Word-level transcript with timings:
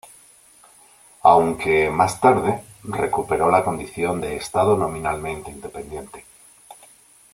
Aunque, 1.21 1.91
más 1.91 2.19
tarde, 2.19 2.63
recuperó 2.85 3.51
la 3.51 3.63
condición 3.63 4.19
de 4.19 4.35
estado 4.35 4.75
nominalmente 4.75 5.51
independiente. 5.51 6.25